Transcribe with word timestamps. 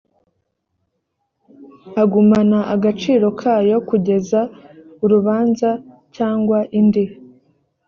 agumana 2.03 2.59
agaciro 2.75 3.27
kayo 3.41 3.77
kugeza 3.89 4.39
urubanza 5.03 5.69
cyangwa 6.15 6.57
indi 6.79 7.03